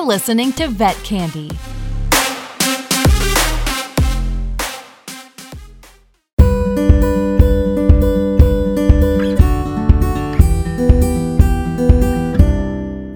[0.00, 1.50] You're listening to Vet Candy.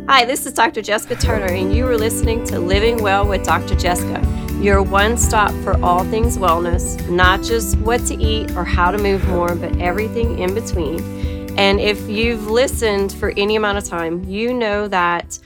[0.06, 0.82] Hi, this is Dr.
[0.82, 3.74] Jessica Turner, and you are listening to Living Well with Dr.
[3.76, 4.20] Jessica,
[4.60, 8.98] your one stop for all things wellness, not just what to eat or how to
[8.98, 11.00] move more, but everything in between.
[11.58, 15.38] And if you've listened for any amount of time, you know that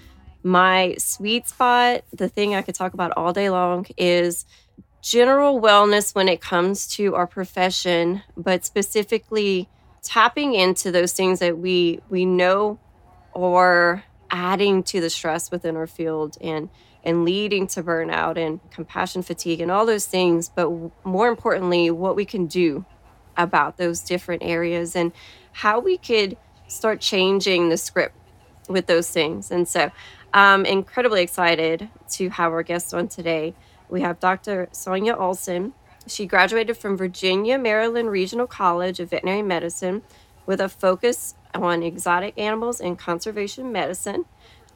[0.48, 4.44] my sweet spot, the thing I could talk about all day long, is
[5.02, 9.68] general wellness when it comes to our profession, but specifically
[10.02, 12.78] tapping into those things that we we know
[13.32, 16.68] or adding to the stress within our field and
[17.04, 20.70] and leading to burnout and compassion fatigue and all those things but
[21.04, 22.84] more importantly what we can do
[23.36, 25.12] about those different areas and
[25.52, 26.36] how we could
[26.68, 28.14] start changing the script
[28.68, 29.50] with those things.
[29.50, 29.90] And so
[30.32, 33.54] i'm incredibly excited to have our guest on today
[33.88, 35.72] we have dr sonia olson
[36.06, 40.02] she graduated from virginia maryland regional college of veterinary medicine
[40.48, 44.24] with a focus on exotic animals and conservation medicine.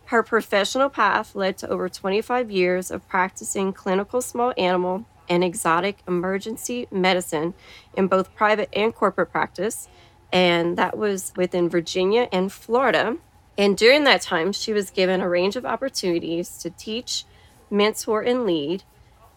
[0.06, 5.98] Her professional path led to over 25 years of practicing clinical small animal and exotic
[6.06, 7.54] emergency medicine
[7.96, 9.88] in both private and corporate practice.
[10.32, 13.16] And that was within Virginia and Florida.
[13.58, 17.24] And during that time, she was given a range of opportunities to teach,
[17.70, 18.82] mentor, and lead,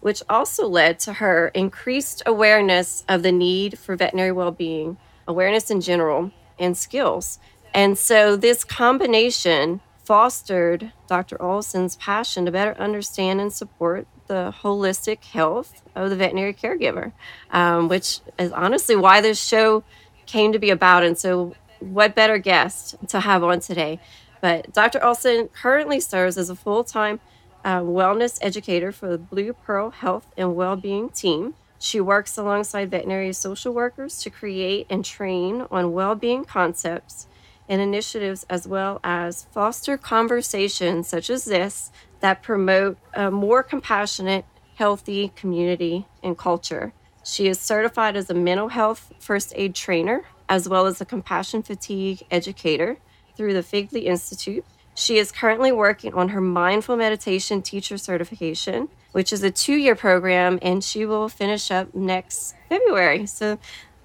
[0.00, 4.96] which also led to her increased awareness of the need for veterinary well being,
[5.28, 7.38] awareness in general, and skills.
[7.74, 11.40] And so this combination fostered Dr.
[11.42, 17.12] Olson's passion to better understand and support the holistic health of the veterinary caregiver,
[17.50, 19.82] um, which is honestly why this show
[20.26, 21.04] came to be about.
[21.04, 24.00] And so, what better guest to have on today?
[24.40, 25.04] But Dr.
[25.04, 27.20] Olson currently serves as a full time
[27.64, 31.54] uh, wellness educator for the BluePearl Health and Wellbeing team.
[31.78, 37.26] She works alongside veterinary social workers to create and train on well being concepts
[37.68, 41.90] and initiatives, as well as foster conversations such as this
[42.20, 44.44] that promote a more compassionate,
[44.76, 46.92] healthy community and culture.
[47.24, 51.62] She is certified as a mental health first aid trainer, as well as a compassion
[51.62, 52.98] fatigue educator
[53.36, 54.64] through the Figley Institute.
[54.94, 59.94] She is currently working on her mindful meditation teacher certification which is a two year
[59.94, 63.24] program, and she will finish up next February.
[63.24, 63.58] So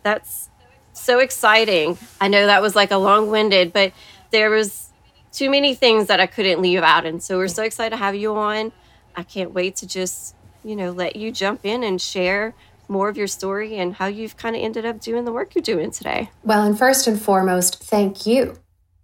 [0.04, 0.50] that's
[0.94, 1.98] so exciting.
[2.22, 3.92] I know that was like a long winded, but
[4.32, 4.94] there was
[5.34, 7.06] too many things that I couldn't leave out.
[7.06, 8.72] And so we're so excited to have you on.
[9.14, 12.54] I can't wait to just, you know, let you jump in and share
[12.92, 15.64] more of your story and how you've kind of ended up doing the work you're
[15.64, 16.30] doing today.
[16.44, 18.58] Well, and first and foremost, thank you,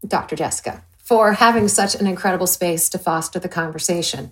[0.06, 0.36] Dr.
[0.36, 4.32] Jessica, for having such an incredible space to foster the conversation.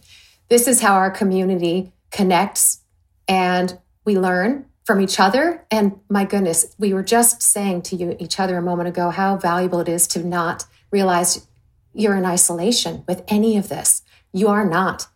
[0.50, 2.82] This is how our community connects
[3.28, 5.66] and we learn from each other.
[5.72, 9.38] And my goodness, we were just saying to you each other a moment ago how
[9.38, 11.48] valuable it is to not realize
[11.94, 14.04] you're in isolation with any of this.
[14.32, 15.08] You are not.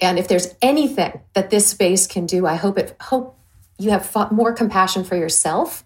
[0.00, 3.37] And if there's anything that this space can do, I hope it hope
[3.78, 5.84] you have more compassion for yourself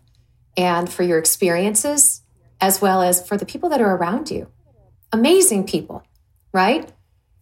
[0.56, 2.22] and for your experiences
[2.60, 4.48] as well as for the people that are around you.
[5.12, 6.03] Amazing people,
[6.53, 6.91] right?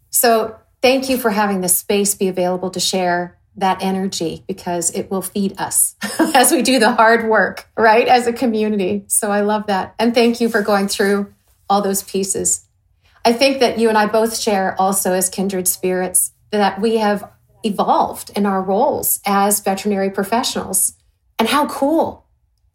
[0.08, 5.10] So thank you for having this space be available to share that energy because it
[5.10, 5.94] will feed us
[6.34, 8.08] as we do the hard work, right?
[8.08, 9.04] As a community.
[9.08, 9.94] So I love that.
[9.98, 11.32] And thank you for going through
[11.68, 12.66] all those pieces.
[13.24, 17.30] I think that you and I both share also as kindred spirits that we have
[17.62, 20.94] evolved in our roles as veterinary professionals
[21.38, 22.26] and how cool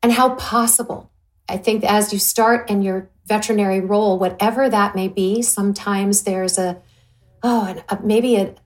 [0.02, 1.12] and how possible.
[1.48, 6.58] I think as you start in your veterinary role, whatever that may be, sometimes there's
[6.58, 6.82] a
[7.44, 8.58] oh, and uh, maybe an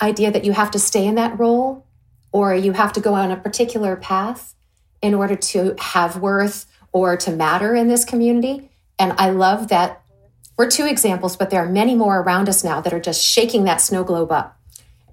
[0.00, 1.86] idea that you have to stay in that role
[2.32, 4.54] or you have to go on a particular path
[5.02, 8.70] in order to have worth or to matter in this community.
[8.98, 10.02] And I love that
[10.56, 13.64] we're two examples, but there are many more around us now that are just shaking
[13.64, 14.58] that snow globe up.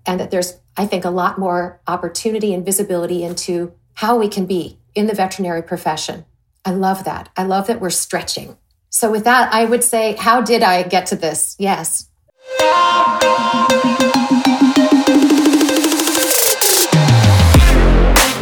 [0.09, 4.47] And that there's, I think, a lot more opportunity and visibility into how we can
[4.47, 6.25] be in the veterinary profession.
[6.65, 7.29] I love that.
[7.37, 8.57] I love that we're stretching.
[8.89, 11.55] So, with that, I would say, how did I get to this?
[11.59, 12.09] Yes,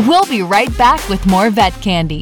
[0.08, 2.22] We'll be right back with more vet candy.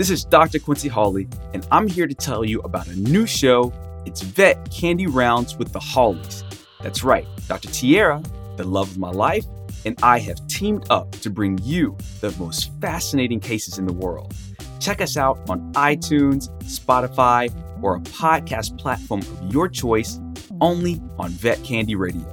[0.00, 0.58] This is Dr.
[0.58, 3.70] Quincy Hawley, and I'm here to tell you about a new show.
[4.06, 6.42] It's Vet Candy Rounds with the Hawleys.
[6.82, 7.68] That's right, Dr.
[7.68, 8.22] Tierra,
[8.56, 9.44] the love of my life,
[9.84, 14.34] and I have teamed up to bring you the most fascinating cases in the world.
[14.78, 20.18] Check us out on iTunes, Spotify, or a podcast platform of your choice,
[20.62, 22.24] only on Vet Candy Radio.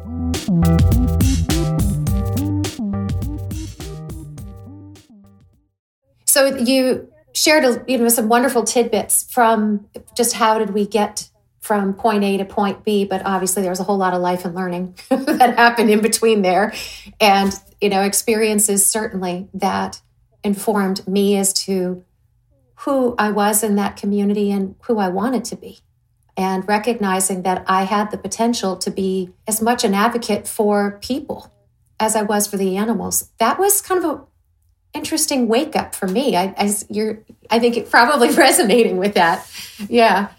[6.24, 11.30] So you shared you know some wonderful tidbits from just how did we get
[11.68, 14.46] from point A to point B, but obviously there was a whole lot of life
[14.46, 16.74] and learning that happened in between there.
[17.20, 20.02] And, you know, experiences certainly that
[20.46, 22.06] informed me as to
[22.76, 25.80] who I was in that community and who I wanted to be.
[26.38, 31.52] And recognizing that I had the potential to be as much an advocate for people
[32.00, 33.32] as I was for the animals.
[33.40, 34.24] That was kind of a
[34.98, 36.36] interesting wake up for me.
[36.36, 39.50] I, I you're I think it probably resonating with that.
[39.88, 40.30] Yeah.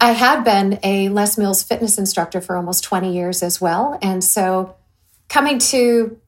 [0.00, 3.98] I had been a Les Mills fitness instructor for almost 20 years as well.
[4.00, 4.76] And so
[5.28, 6.18] coming to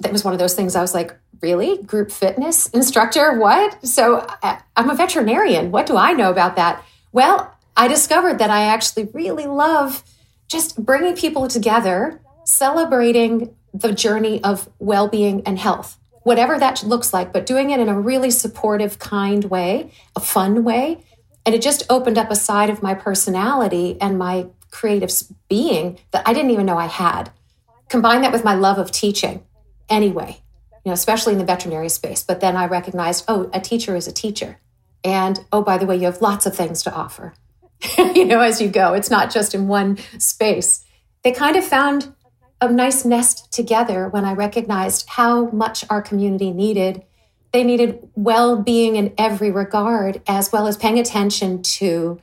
[0.00, 1.82] that was one of those things I was like, really?
[1.82, 3.38] Group fitness instructor?
[3.38, 3.86] What?
[3.86, 5.72] So I, I'm a veterinarian.
[5.72, 6.84] What do I know about that?
[7.10, 10.04] Well, I discovered that I actually really love
[10.48, 17.12] just bringing people together, celebrating the journey of well being and health, whatever that looks
[17.12, 21.04] like, but doing it in a really supportive, kind way, a fun way
[21.44, 25.10] and it just opened up a side of my personality and my creative
[25.48, 27.30] being that I didn't even know I had.
[27.88, 29.44] Combine that with my love of teaching
[29.88, 30.40] anyway,
[30.84, 32.22] you know, especially in the veterinary space.
[32.22, 34.60] But then I recognized, oh, a teacher is a teacher.
[35.04, 37.34] And oh, by the way, you have lots of things to offer,
[37.98, 38.94] you know, as you go.
[38.94, 40.84] It's not just in one space.
[41.24, 42.14] They kind of found
[42.70, 47.04] a nice nest together when I recognized how much our community needed
[47.52, 52.20] they needed well being in every regard, as well as paying attention to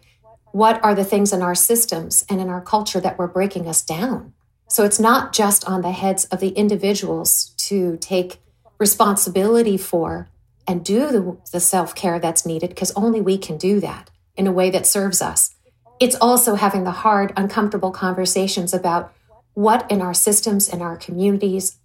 [0.52, 3.84] what are the things in our systems and in our culture that were breaking us
[3.84, 4.34] down.
[4.68, 8.40] So it's not just on the heads of the individuals to take
[8.80, 10.30] responsibility for
[10.68, 14.48] and do the, the self care that's needed, because only we can do that in
[14.48, 15.56] a way that serves us.
[16.00, 19.14] It's also having the hard, uncomfortable conversations about
[19.54, 21.78] what in our systems, in our communities,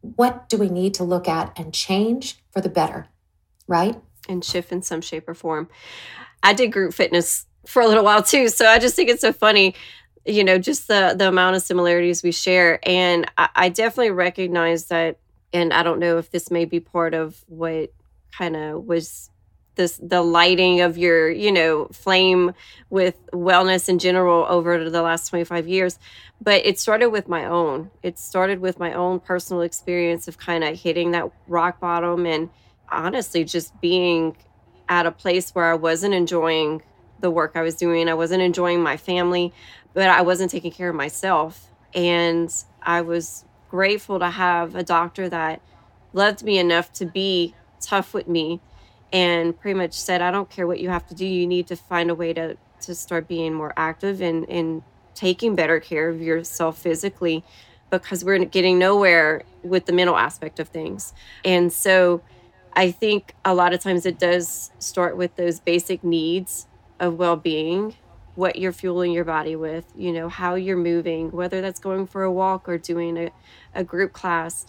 [0.00, 3.06] what do we need to look at and change for the better,
[3.66, 3.96] right?
[4.28, 5.68] And shift in some shape or form.
[6.42, 9.32] I did group fitness for a little while too, so I just think it's so
[9.32, 9.74] funny,
[10.26, 12.78] you know, just the the amount of similarities we share.
[12.82, 15.18] And I, I definitely recognize that.
[15.52, 17.92] And I don't know if this may be part of what
[18.36, 19.30] kind of was
[19.76, 22.52] this the lighting of your you know flame
[22.90, 25.98] with wellness in general over the last 25 years.
[26.40, 27.90] But it started with my own.
[28.02, 32.50] It started with my own personal experience of kind of hitting that rock bottom and
[32.90, 34.36] honestly just being
[34.88, 36.82] at a place where i wasn't enjoying
[37.20, 38.08] the work i was doing.
[38.08, 39.52] I wasn't enjoying my family
[39.94, 41.70] but i wasn't taking care of myself.
[41.94, 45.60] And i was grateful to have a doctor that
[46.12, 48.60] loved me enough to be tough with me
[49.12, 51.26] and pretty much said, I don't care what you have to do.
[51.26, 54.82] You need to find a way to, to start being more active and, and
[55.14, 57.44] taking better care of yourself physically
[57.90, 61.12] because we're getting nowhere with the mental aspect of things.
[61.44, 62.22] And so
[62.72, 66.66] I think a lot of times it does start with those basic needs
[66.98, 67.94] of well being,
[68.34, 72.24] what you're fueling your body with, you know, how you're moving, whether that's going for
[72.24, 73.30] a walk or doing a,
[73.74, 74.66] a group class.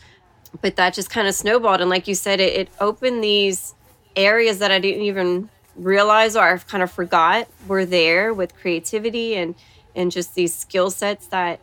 [0.62, 1.82] But that just kind of snowballed.
[1.82, 3.74] And like you said, it, it opened these
[4.16, 9.36] areas that I didn't even realize or I've kind of forgot were there with creativity
[9.36, 9.56] and
[9.96, 11.60] and just these skill sets that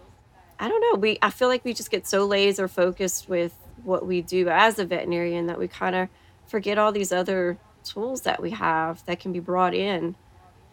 [0.58, 0.98] I don't know.
[0.98, 3.54] We I feel like we just get so laser focused with
[3.84, 6.08] what we do as a veterinarian that we kind of
[6.46, 10.14] forget all these other tools that we have that can be brought in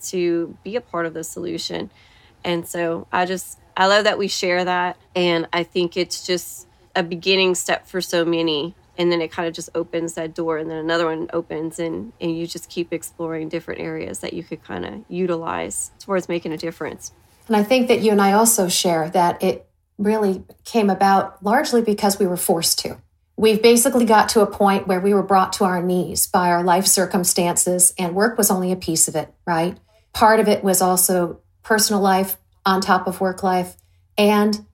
[0.02, 1.90] to be a part of the solution.
[2.44, 6.68] And so I just I love that we share that and I think it's just
[6.96, 10.58] a beginning step for so many and then it kind of just opens that door
[10.58, 14.44] and then another one opens and and you just keep exploring different areas that you
[14.44, 17.14] could kind of utilize towards making a difference.
[17.48, 19.66] And i think that you and i also share that it
[19.98, 22.98] really came about largely because we were forced to.
[23.36, 26.64] We've basically got to a point where we were brought to our knees by our
[26.64, 29.78] life circumstances and work was only a piece of it right?
[30.14, 33.76] Part of it was also personal life on top of work life
[34.18, 34.66] and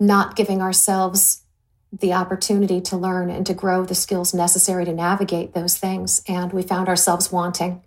[0.00, 1.42] not giving ourselves
[1.92, 6.22] the opportunity to learn and to grow the skills necessary to navigate those things.
[6.28, 7.82] And we found ourselves wanting.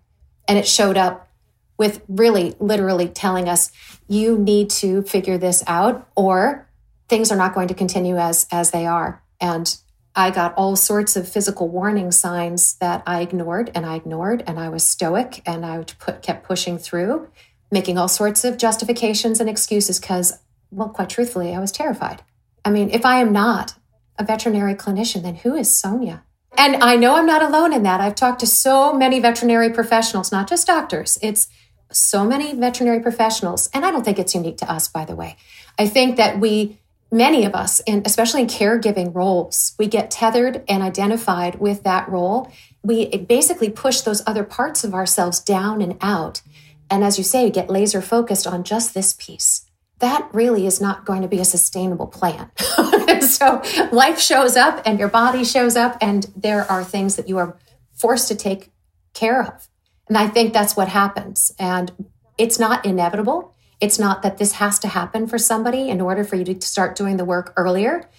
[0.47, 1.29] And it showed up
[1.77, 3.71] with really literally telling us,
[4.07, 6.67] you need to figure this out or
[7.09, 9.23] things are not going to continue as as they are.
[9.39, 9.75] And
[10.15, 14.59] I got all sorts of physical warning signs that I ignored and I ignored and
[14.59, 17.29] I was stoic and I put, kept pushing through,
[17.71, 20.39] making all sorts of justifications and excuses because,
[20.69, 22.23] well, quite truthfully, I was terrified.
[22.65, 23.73] I mean, if I am not
[24.17, 26.23] a veterinary clinician, then who is Sonia?
[26.57, 28.01] And I know I'm not alone in that.
[28.01, 31.17] I've talked to so many veterinary professionals, not just doctors.
[31.21, 31.47] It's
[31.91, 33.69] so many veterinary professionals.
[33.73, 35.37] And I don't think it's unique to us, by the way.
[35.79, 36.79] I think that we,
[37.11, 42.07] many of us, and especially in caregiving roles, we get tethered and identified with that
[42.09, 42.51] role.
[42.83, 46.41] We basically push those other parts of ourselves down and out.
[46.89, 49.65] And as you say, get laser focused on just this piece.
[50.01, 52.51] That really is not going to be a sustainable plan.
[53.21, 57.37] so life shows up and your body shows up, and there are things that you
[57.37, 57.55] are
[57.93, 58.71] forced to take
[59.13, 59.69] care of.
[60.07, 61.53] And I think that's what happens.
[61.59, 61.91] And
[62.37, 63.53] it's not inevitable.
[63.79, 66.95] It's not that this has to happen for somebody in order for you to start
[66.95, 68.09] doing the work earlier.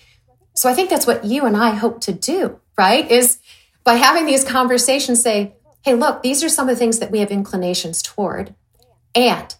[0.54, 3.10] So I think that's what you and I hope to do, right?
[3.10, 3.38] Is
[3.84, 7.18] by having these conversations say, hey, look, these are some of the things that we
[7.18, 8.54] have inclinations toward.
[9.14, 9.54] And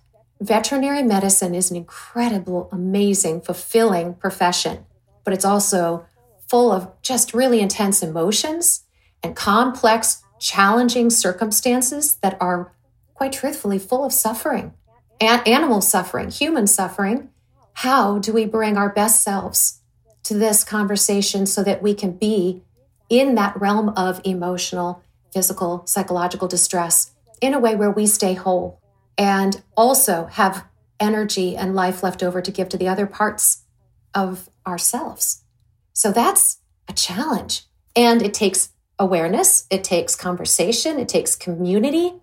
[0.47, 4.85] veterinary medicine is an incredible, amazing, fulfilling profession,
[5.25, 6.05] but it's also
[6.49, 8.85] full of just really intense emotions
[9.23, 12.73] and complex, challenging circumstances that are
[13.15, 14.75] quite truthfully full of suffering
[15.21, 17.31] and animal suffering, human suffering.
[17.75, 19.81] How do we bring our best selves
[20.25, 22.63] to this conversation so that we can be
[23.09, 28.82] in that realm of emotional, physical, psychological distress in a way where we stay whole
[29.19, 30.66] and also have
[30.99, 33.64] energy and life left over to give to the other parts
[34.14, 35.45] of ourselves.
[35.92, 37.64] So that's a challenge.
[37.95, 42.14] And it takes awareness, it takes conversation, it takes community.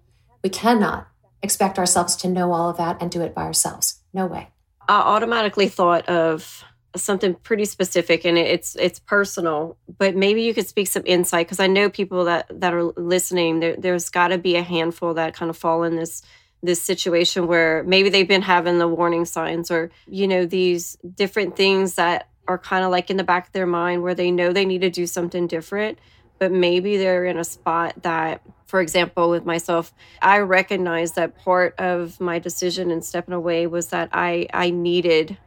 [0.43, 1.07] We cannot
[1.41, 4.01] expect ourselves to know all of that and do it by ourselves.
[4.13, 4.49] No way.
[4.87, 6.63] I automatically thought of
[6.95, 11.59] something pretty specific and it's it's personal but maybe you could speak some insight because
[11.59, 15.35] i know people that that are listening there, there's got to be a handful that
[15.35, 16.23] kind of fall in this
[16.61, 21.55] this situation where maybe they've been having the warning signs or you know these different
[21.55, 24.51] things that are kind of like in the back of their mind where they know
[24.51, 25.97] they need to do something different
[26.37, 31.73] but maybe they're in a spot that for example with myself i recognize that part
[31.79, 35.37] of my decision in stepping away was that i i needed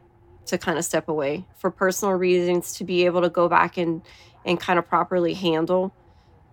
[0.45, 4.01] to kind of step away for personal reasons to be able to go back and
[4.45, 5.93] and kind of properly handle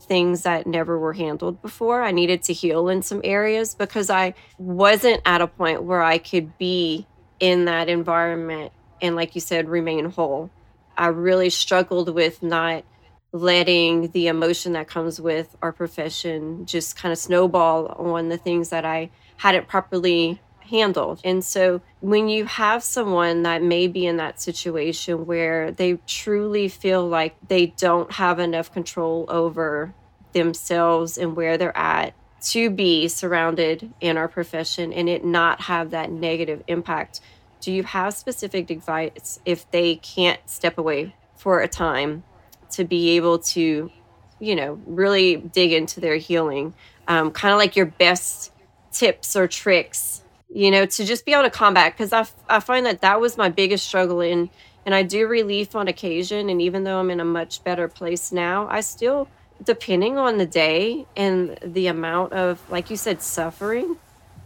[0.00, 2.02] things that never were handled before.
[2.02, 6.19] I needed to heal in some areas because I wasn't at a point where I
[6.19, 7.07] could be
[7.38, 10.50] in that environment and, like you said, remain whole.
[10.97, 12.85] I really struggled with not
[13.33, 18.71] letting the emotion that comes with our profession just kind of snowball on the things
[18.71, 20.40] that I hadn't properly
[20.71, 21.21] handled.
[21.25, 26.69] And so when you have someone that may be in that situation where they truly
[26.69, 29.93] feel like they don't have enough control over
[30.33, 35.91] themselves and where they're at to be surrounded in our profession and it not have
[35.91, 37.21] that negative impact,
[37.61, 42.23] do you have specific advice if they can't step away for a time
[42.71, 43.91] to be able to,
[44.39, 46.73] you know, really dig into their healing?
[47.07, 48.53] Um, kind of like your best
[48.93, 52.85] tips or tricks you know, to just be able to combat because I, I find
[52.87, 54.50] that that was my biggest struggle in,
[54.85, 56.50] and I do relief on occasion.
[56.50, 59.28] And even though I'm in a much better place now, I still,
[59.62, 63.97] depending on the day and the amount of, like you said, suffering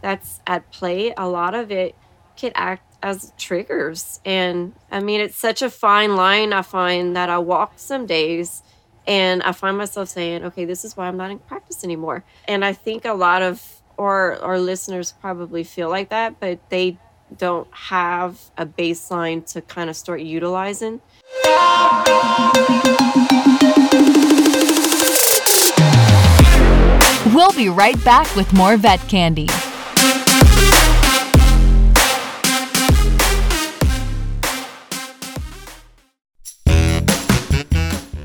[0.01, 1.95] that's at play, a lot of it
[2.35, 4.19] can act as triggers.
[4.25, 8.61] And I mean, it's such a fine line I find that I walk some days
[9.07, 12.23] and I find myself saying, okay, this is why I'm not in practice anymore.
[12.47, 16.97] And I think a lot of or our listeners probably feel like that, but they
[17.37, 21.01] don't have a baseline to kind of start utilizing.
[27.33, 29.47] We'll be right back with more vet candy.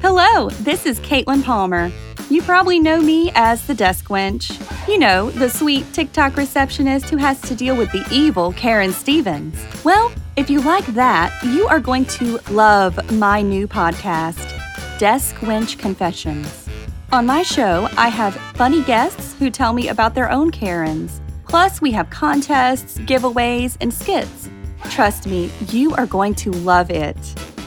[0.00, 1.90] Hello, this is Caitlin Palmer.
[2.30, 4.56] You probably know me as the desk wench.
[4.88, 9.56] You know, the sweet TikTok receptionist who has to deal with the evil Karen Stevens.
[9.84, 14.56] Well, if you like that, you are going to love my new podcast,
[15.00, 16.68] Desk Wench Confessions.
[17.10, 21.20] On my show, I have funny guests who tell me about their own Karens.
[21.49, 24.49] Plus, we have contests, giveaways, and skits.
[24.88, 27.18] Trust me, you are going to love it.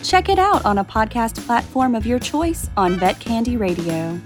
[0.03, 4.21] Check it out on a podcast platform of your choice on Vet Candy Radio.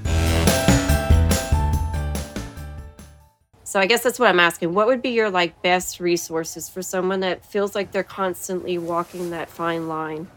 [3.67, 4.73] So I guess that's what I'm asking.
[4.73, 9.31] What would be your like best resources for someone that feels like they're constantly walking
[9.31, 10.29] that fine line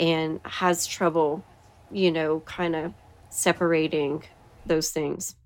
[0.00, 1.44] and has trouble,
[1.92, 2.92] you know, kind of
[3.30, 4.24] separating
[4.66, 5.36] those things?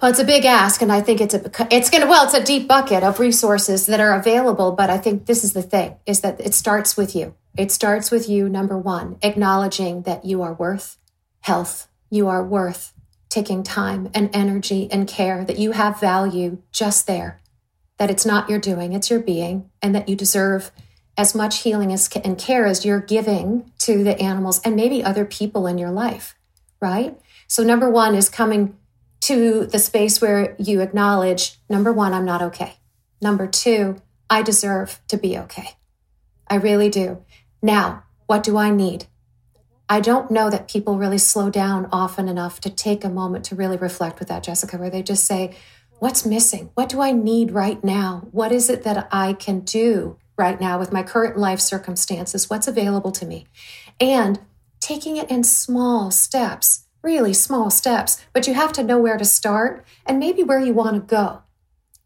[0.00, 2.42] Well, it's a big ask, and I think it's a it's gonna well, it's a
[2.42, 4.72] deep bucket of resources that are available.
[4.72, 7.36] But I think this is the thing: is that it starts with you.
[7.56, 10.98] It starts with you, number one, acknowledging that you are worth
[11.42, 11.86] health.
[12.10, 12.92] You are worth
[13.32, 17.40] taking time and energy and care, that you have value just there,
[17.98, 20.70] that it's not your doing, it's your being, and that you deserve
[21.16, 25.24] as much healing as, and care as you're giving to the animals and maybe other
[25.24, 26.34] people in your life,
[26.80, 27.18] right?
[27.48, 28.76] So, number one is coming
[29.20, 32.74] to the space where you acknowledge number one, I'm not okay.
[33.20, 33.96] Number two,
[34.28, 35.70] I deserve to be okay.
[36.48, 37.24] I really do.
[37.62, 39.06] Now, what do I need?
[39.92, 43.54] I don't know that people really slow down often enough to take a moment to
[43.54, 45.54] really reflect with that, Jessica, where they just say,
[45.98, 46.70] What's missing?
[46.72, 48.26] What do I need right now?
[48.30, 52.48] What is it that I can do right now with my current life circumstances?
[52.48, 53.46] What's available to me?
[54.00, 54.40] And
[54.80, 59.26] taking it in small steps, really small steps, but you have to know where to
[59.26, 61.42] start and maybe where you want to go.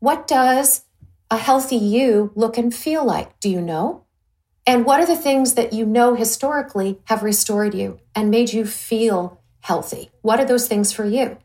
[0.00, 0.86] What does
[1.30, 3.38] a healthy you look and feel like?
[3.38, 4.05] Do you know?
[4.66, 8.66] And what are the things that you know historically have restored you and made you
[8.66, 10.10] feel healthy?
[10.22, 11.38] What are those things for you?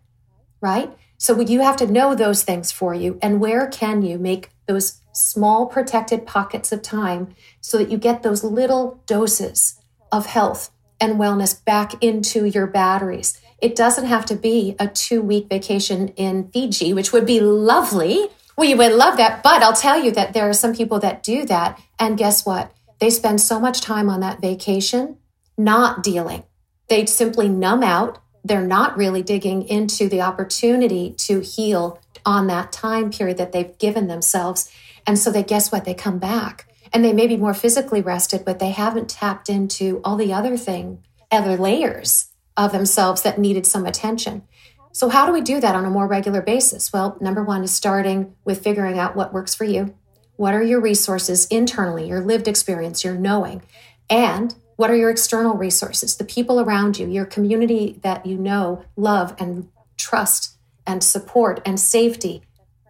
[0.59, 0.91] Right?
[1.17, 3.19] So you have to know those things for you.
[3.21, 8.23] And where can you make those small protected pockets of time so that you get
[8.23, 9.79] those little doses
[10.11, 13.39] of health and wellness back into your batteries?
[13.61, 18.29] It doesn't have to be a two week vacation in Fiji, which would be lovely.
[18.57, 19.43] We would love that.
[19.43, 21.79] But I'll tell you that there are some people that do that.
[21.99, 22.73] And guess what?
[23.01, 25.17] They spend so much time on that vacation
[25.57, 26.43] not dealing.
[26.87, 28.19] They simply numb out.
[28.43, 33.77] They're not really digging into the opportunity to heal on that time period that they've
[33.79, 34.71] given themselves.
[35.07, 35.83] And so they guess what?
[35.83, 39.99] They come back and they may be more physically rested, but they haven't tapped into
[40.03, 44.43] all the other thing, other layers of themselves that needed some attention.
[44.91, 46.91] So, how do we do that on a more regular basis?
[46.91, 49.95] Well, number one is starting with figuring out what works for you.
[50.41, 53.61] What are your resources internally, your lived experience, your knowing?
[54.09, 58.83] And what are your external resources, the people around you, your community that you know,
[58.95, 62.41] love, and trust, and support, and safety?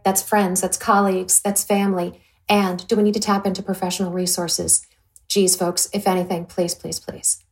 [0.05, 2.21] That's friends, that's colleagues, that's family.
[2.47, 4.87] And do we need to tap into professional resources?
[5.27, 7.43] Geez, folks, if anything, please, please, please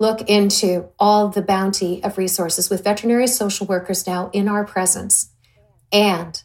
[0.00, 5.30] look into all the bounty of resources with veterinary social workers now in our presence.
[5.92, 6.42] And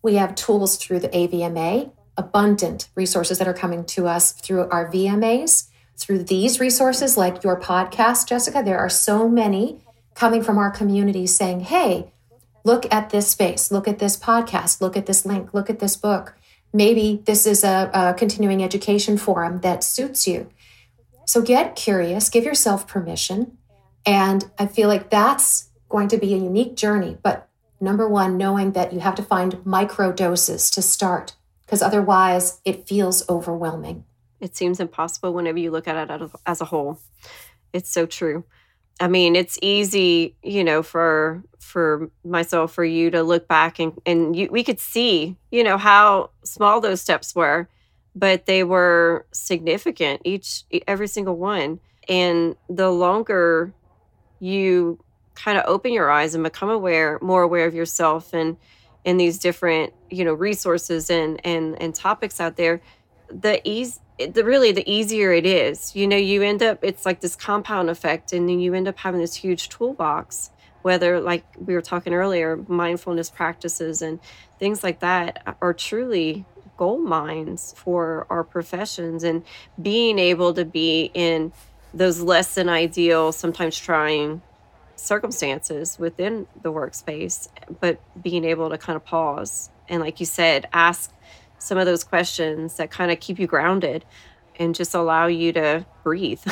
[0.00, 4.90] we have tools through the AVMA, abundant resources that are coming to us through our
[4.90, 5.68] VMAs,
[5.98, 8.62] through these resources like your podcast, Jessica.
[8.64, 9.80] There are so many
[10.14, 12.12] coming from our community saying, hey,
[12.64, 15.96] look at this space, look at this podcast, look at this link, look at this
[15.96, 16.34] book.
[16.72, 20.50] Maybe this is a, a continuing education forum that suits you.
[21.26, 23.58] So get curious, give yourself permission.
[24.06, 27.18] And I feel like that's going to be a unique journey.
[27.22, 27.48] But
[27.80, 31.34] number one, knowing that you have to find micro doses to start
[31.70, 34.04] because otherwise it feels overwhelming.
[34.40, 36.98] It seems impossible whenever you look at it as a whole.
[37.72, 38.42] It's so true.
[38.98, 43.92] I mean, it's easy, you know, for for myself, for you to look back and
[44.04, 47.68] and you, we could see, you know, how small those steps were,
[48.16, 51.78] but they were significant each every single one.
[52.08, 53.72] And the longer
[54.40, 54.98] you
[55.36, 58.56] kind of open your eyes and become aware, more aware of yourself and
[59.04, 62.80] in these different you know resources and and and topics out there
[63.28, 65.96] the ease the really the easier it is.
[65.96, 68.98] You know you end up it's like this compound effect and then you end up
[68.98, 70.50] having this huge toolbox
[70.82, 74.18] whether like we were talking earlier mindfulness practices and
[74.58, 76.44] things like that are truly
[76.80, 79.22] gold mines for our professions.
[79.22, 79.44] And
[79.80, 81.52] being able to be in
[81.92, 84.40] those less than ideal sometimes trying
[85.00, 87.48] circumstances within the workspace,
[87.80, 91.12] but being able to kind of pause and, like you said, ask
[91.58, 94.04] some of those questions that kind of keep you grounded
[94.58, 96.42] and just allow you to breathe.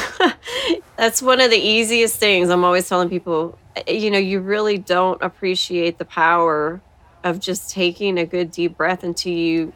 [0.97, 3.59] That's one of the easiest things I'm always telling people.
[3.87, 6.81] Eh, you know, you really don't appreciate the power
[7.23, 9.73] of just taking a good deep breath until you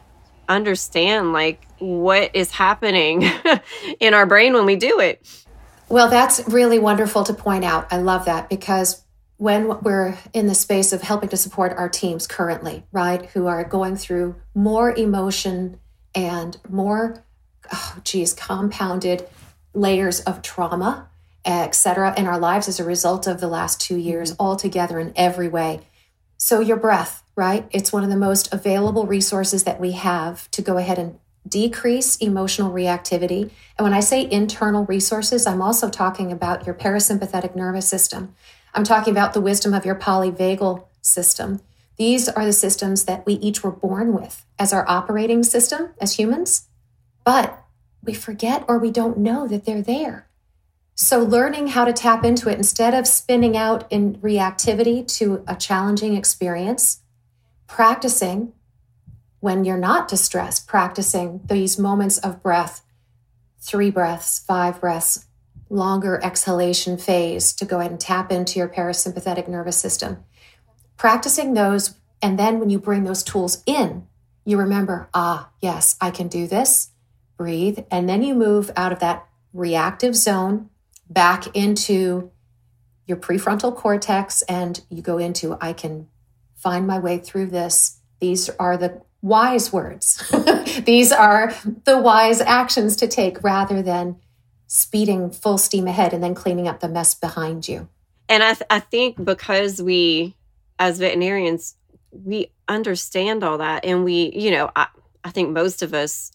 [0.49, 3.23] understand like what is happening
[3.99, 5.42] in our brain when we do it
[5.93, 7.93] well, that's really wonderful to point out.
[7.93, 9.03] I love that because
[9.37, 13.63] when we're in the space of helping to support our teams currently, right, who are
[13.63, 15.79] going through more emotion
[16.15, 17.23] and more,
[17.71, 19.29] oh, geez, compounded
[19.75, 21.09] layers of trauma,
[21.45, 24.41] et cetera, in our lives as a result of the last two years, mm-hmm.
[24.41, 25.81] all together in every way.
[26.37, 27.67] So, your breath, right?
[27.69, 32.15] It's one of the most available resources that we have to go ahead and decrease
[32.17, 33.51] emotional reactivity.
[33.77, 38.35] And when I say internal resources, I'm also talking about your parasympathetic nervous system.
[38.73, 41.61] I'm talking about the wisdom of your polyvagal system.
[41.97, 46.17] These are the systems that we each were born with as our operating system as
[46.17, 46.67] humans.
[47.23, 47.63] But
[48.03, 50.27] we forget or we don't know that they're there.
[50.95, 55.55] So, learning how to tap into it instead of spinning out in reactivity to a
[55.55, 56.99] challenging experience,
[57.67, 58.53] practicing
[59.43, 62.81] when you're not distressed, practicing these moments of breath,
[63.59, 65.25] three breaths, five breaths,
[65.69, 70.23] longer exhalation phase to go ahead and tap into your parasympathetic nervous system.
[70.95, 74.07] Practicing those, and then when you bring those tools in,
[74.45, 76.91] you remember, ah, yes, I can do this,
[77.35, 80.69] breathe, and then you move out of that reactive zone
[81.09, 82.31] back into
[83.05, 86.07] your prefrontal cortex and you go into, I can
[86.55, 87.99] find my way through this.
[88.21, 90.21] These are the wise words.
[90.85, 91.55] These are
[91.85, 94.17] the wise actions to take rather than
[94.67, 97.87] speeding full steam ahead and then cleaning up the mess behind you.
[98.29, 100.35] And I, th- I think because we,
[100.77, 101.75] as veterinarians,
[102.11, 104.87] we understand all that and we, you know, I,
[105.23, 106.31] I think most of us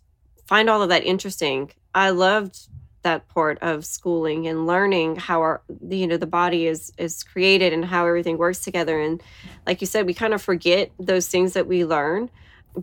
[0.46, 1.70] find all of that interesting.
[1.94, 2.68] I loved
[3.02, 7.72] that part of schooling and learning how our you know the body is is created
[7.72, 9.22] and how everything works together and
[9.66, 12.28] like you said we kind of forget those things that we learn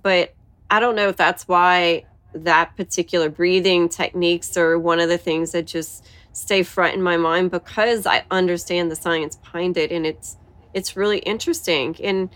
[0.01, 0.34] but
[0.69, 2.03] i don't know if that's why
[2.34, 7.17] that particular breathing techniques are one of the things that just stay front in my
[7.17, 10.38] mind because i understand the science behind it and it's
[10.73, 11.95] it's really interesting.
[12.03, 12.29] And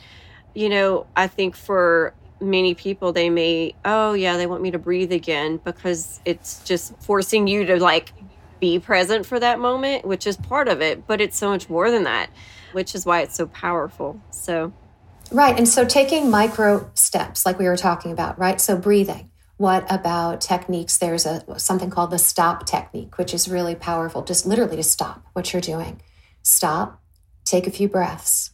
[0.55, 4.79] you know i think for many people they may oh yeah they want me to
[4.79, 8.13] breathe again because it's just forcing you to like
[8.61, 11.91] be present for that moment which is part of it but it's so much more
[11.91, 12.29] than that
[12.71, 14.19] which is why it's so powerful.
[14.31, 14.73] So
[15.31, 19.85] right and so taking micro steps like we were talking about right so breathing what
[19.91, 24.75] about techniques there's a something called the stop technique which is really powerful just literally
[24.75, 26.01] to stop what you're doing
[26.41, 27.01] stop
[27.45, 28.51] take a few breaths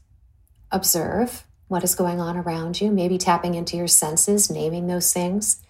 [0.71, 5.61] observe what is going on around you, maybe tapping into your senses, naming those things.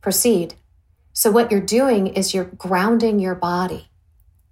[0.00, 0.54] Proceed.
[1.12, 3.90] So, what you're doing is you're grounding your body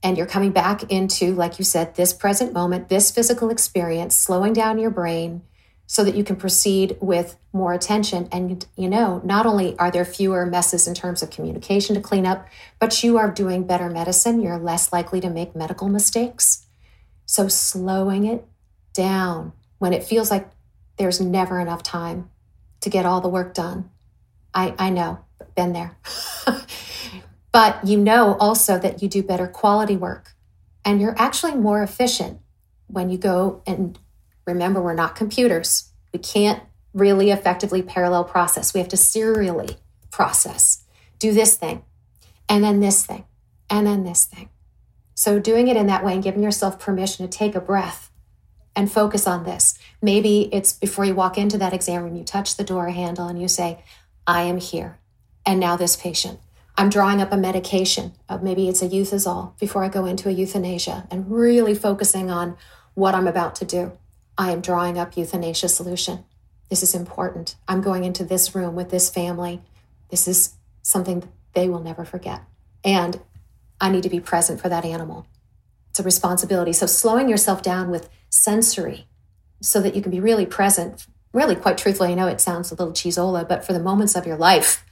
[0.02, 4.52] and you're coming back into, like you said, this present moment, this physical experience, slowing
[4.52, 5.42] down your brain
[5.90, 8.28] so that you can proceed with more attention.
[8.30, 12.26] And, you know, not only are there fewer messes in terms of communication to clean
[12.26, 12.46] up,
[12.78, 14.42] but you are doing better medicine.
[14.42, 16.66] You're less likely to make medical mistakes.
[17.24, 18.46] So, slowing it
[18.92, 20.50] down when it feels like
[20.98, 22.28] there's never enough time
[22.82, 23.88] to get all the work done.
[24.52, 25.20] I, I know,
[25.56, 25.96] been there.
[27.52, 30.34] but you know also that you do better quality work
[30.84, 32.40] and you're actually more efficient
[32.88, 33.98] when you go and
[34.48, 35.90] remember, we're not computers.
[36.12, 38.74] We can't really effectively parallel process.
[38.74, 39.76] We have to serially
[40.10, 40.84] process.
[41.18, 41.84] Do this thing,
[42.48, 43.24] and then this thing,
[43.68, 44.48] and then this thing.
[45.14, 48.10] So, doing it in that way and giving yourself permission to take a breath
[48.74, 49.76] and focus on this.
[50.00, 53.40] Maybe it's before you walk into that exam room, you touch the door handle and
[53.40, 53.82] you say,
[54.26, 54.98] I am here.
[55.44, 56.38] And now this patient.
[56.76, 58.12] I'm drawing up a medication.
[58.28, 62.56] Uh, maybe it's a Euthasol before I go into a euthanasia and really focusing on
[62.94, 63.98] what I'm about to do.
[64.38, 66.24] I am drawing up euthanasia solution.
[66.70, 67.56] This is important.
[67.66, 69.60] I'm going into this room with this family.
[70.10, 72.42] This is something they will never forget.
[72.84, 73.20] And
[73.80, 75.26] I need to be present for that animal.
[75.90, 76.72] It's a responsibility.
[76.72, 79.08] So slowing yourself down with sensory
[79.60, 81.06] so that you can be really present.
[81.32, 84.26] Really, quite truthfully, I know it sounds a little cheesola, but for the moments of
[84.26, 84.84] your life.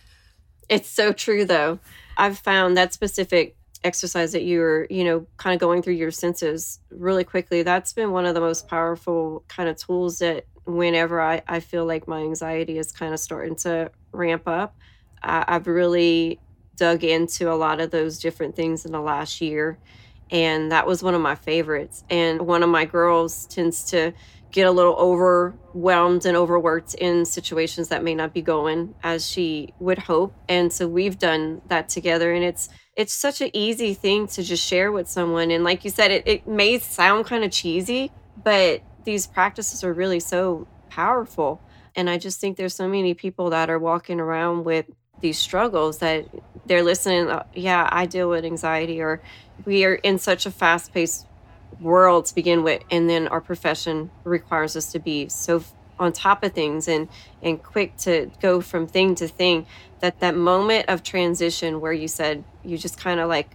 [0.68, 1.78] It's so true, though.
[2.16, 6.80] I've found that specific exercise that you're, you know, kind of going through your senses
[6.90, 7.62] really quickly.
[7.62, 11.86] That's been one of the most powerful kind of tools that whenever I, I feel
[11.86, 14.76] like my anxiety is kind of starting to ramp up,
[15.22, 16.40] I, I've really
[16.76, 19.78] dug into a lot of those different things in the last year
[20.30, 22.04] and that was one of my favorites.
[22.10, 24.12] And one of my girls tends to
[24.56, 29.74] get a little overwhelmed and overworked in situations that may not be going as she
[29.80, 30.34] would hope.
[30.48, 34.66] And so we've done that together and it's it's such an easy thing to just
[34.66, 35.50] share with someone.
[35.50, 38.10] And like you said, it, it may sound kind of cheesy,
[38.42, 41.60] but these practices are really so powerful.
[41.94, 44.86] And I just think there's so many people that are walking around with
[45.20, 46.24] these struggles that
[46.66, 49.22] they're listening uh, yeah i deal with anxiety or
[49.64, 51.26] we are in such a fast-paced
[51.80, 55.62] world to begin with and then our profession requires us to be so
[55.98, 57.08] on top of things and
[57.42, 59.66] and quick to go from thing to thing
[60.00, 63.50] that that moment of transition where you said you just kind of like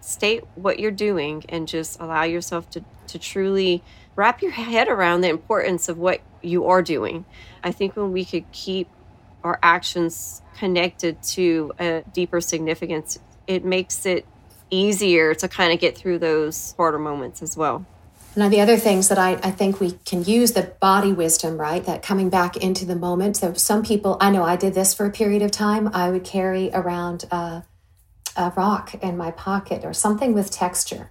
[0.00, 3.82] state what you're doing and just allow yourself to to truly
[4.16, 7.24] wrap your head around the importance of what you are doing.
[7.62, 8.88] I think when we could keep
[9.42, 14.26] our actions connected to a deeper significance, it makes it
[14.70, 17.84] easier to kind of get through those harder moments as well.
[18.36, 21.84] Now, the other things that I, I think we can use the body wisdom, right?
[21.84, 23.36] That coming back into the moment.
[23.36, 25.88] So, some people, I know I did this for a period of time.
[25.94, 27.64] I would carry around a
[28.56, 31.10] rock in my pocket or something with texture.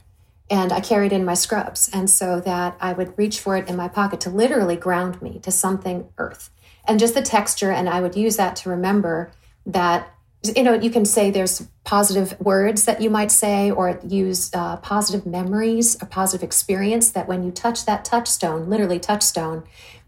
[0.50, 1.89] And I carried in my scrubs.
[1.94, 5.39] And so that I would reach for it in my pocket to literally ground me
[5.39, 6.50] to something earth.
[6.86, 7.72] And just the texture.
[7.72, 9.32] And I would use that to remember
[9.66, 10.13] that
[10.56, 14.77] you know you can say there's positive words that you might say or use uh,
[14.77, 19.63] positive memories a positive experience that when you touch that touchstone literally touchstone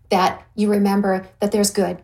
[0.10, 2.04] that you remember that there's good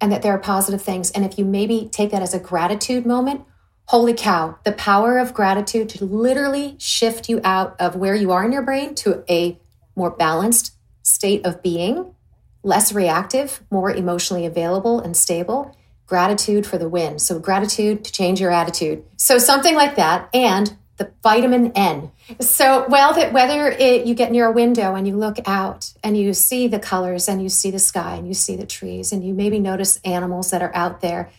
[0.00, 1.10] and that there are positive things.
[1.10, 3.44] And if you maybe take that as a gratitude moment
[3.90, 8.44] holy cow the power of gratitude to literally shift you out of where you are
[8.44, 9.58] in your brain to a
[9.96, 12.14] more balanced state of being
[12.62, 15.76] less reactive more emotionally available and stable
[16.10, 17.20] gratitude for the win.
[17.20, 19.04] So, gratitude to change your attitude.
[19.16, 20.28] So, something like that.
[20.34, 22.10] And the vitamin N.
[22.40, 26.16] So, well, that whether it, you get near a window and you look out and
[26.16, 29.24] you see the colors and you see the sky and you see the trees and
[29.24, 31.30] you maybe notice animals that are out there,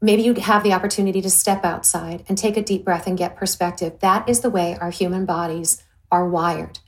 [0.00, 3.36] maybe you have the opportunity to step outside and take a deep breath and get
[3.36, 4.00] perspective.
[4.00, 6.80] That is the way our human bodies are wired.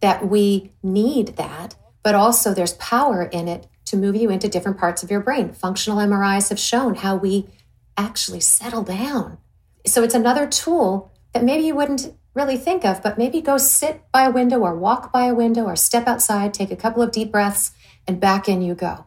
[0.00, 4.78] That we need that, but also there's power in it to move you into different
[4.78, 5.52] parts of your brain.
[5.52, 7.48] Functional MRIs have shown how we
[7.96, 9.38] actually settle down.
[9.86, 14.02] So it's another tool that maybe you wouldn't really think of, but maybe go sit
[14.12, 17.12] by a window or walk by a window or step outside, take a couple of
[17.12, 17.70] deep breaths,
[18.06, 19.06] and back in you go.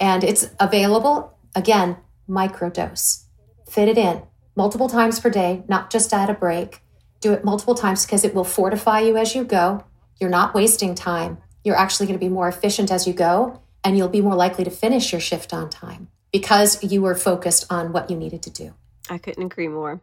[0.00, 1.98] And it's available, again,
[2.28, 3.24] microdose.
[3.68, 4.22] Fit it in
[4.56, 6.80] multiple times per day, not just at a break.
[7.20, 9.84] Do it multiple times because it will fortify you as you go.
[10.20, 11.38] You're not wasting time.
[11.64, 14.64] You're actually going to be more efficient as you go and you'll be more likely
[14.64, 18.50] to finish your shift on time because you were focused on what you needed to
[18.50, 18.74] do.
[19.10, 20.00] I couldn't agree more.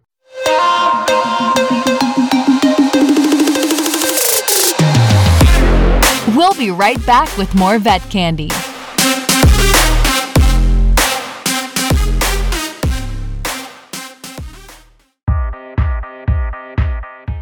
[6.36, 8.50] We'll be right back with more vet candy.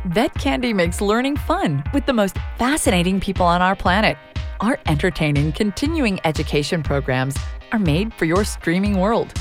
[0.06, 4.18] Vet Candy makes learning fun with the most fascinating people on our planet.
[4.62, 7.38] Our entertaining continuing education programs
[7.72, 9.34] are made for your streaming world.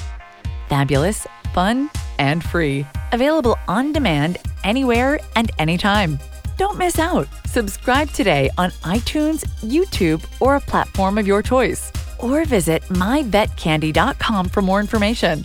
[0.68, 2.86] Fabulous, fun, and free.
[3.10, 6.20] Available on demand anywhere and anytime.
[6.56, 7.26] Don't miss out.
[7.46, 11.90] Subscribe today on iTunes, YouTube, or a platform of your choice.
[12.20, 15.42] Or visit myvetcandy.com for more information.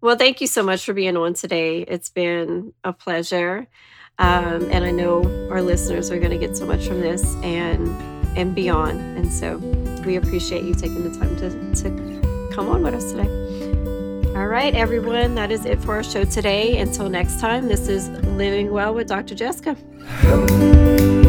[0.00, 1.80] Well, thank you so much for being on today.
[1.82, 3.66] It's been a pleasure.
[4.18, 7.88] Um, and I know our listeners are going to get so much from this and
[8.36, 9.00] and beyond.
[9.18, 9.56] And so
[10.04, 11.50] we appreciate you taking the time to,
[11.82, 13.28] to come on with us today.
[14.36, 16.78] All right, everyone, that is it for our show today.
[16.78, 19.34] Until next time, this is Living Well with Dr.
[19.34, 19.76] Jessica.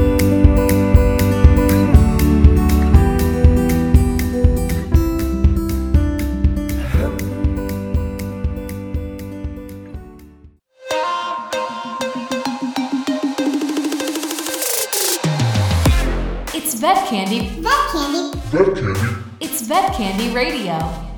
[19.71, 21.10] Vet Candy Radio.